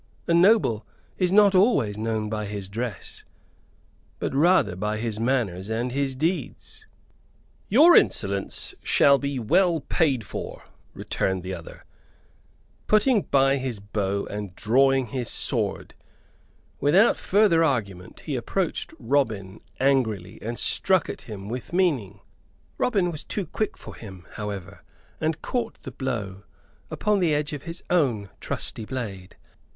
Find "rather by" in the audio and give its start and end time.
4.33-4.97